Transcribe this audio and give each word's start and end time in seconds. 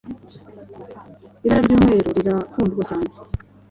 Ibara 1.45 1.61
ry’umweru 1.65 2.09
rirakundwa 2.17 2.81
cyane 2.89 3.07